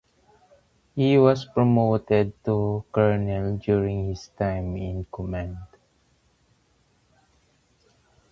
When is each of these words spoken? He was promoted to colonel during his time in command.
He 0.95 1.19
was 1.19 1.45
promoted 1.45 2.43
to 2.45 2.83
colonel 2.91 3.57
during 3.57 4.09
his 4.09 4.29
time 4.29 4.75
in 4.75 5.05
command. 5.13 5.57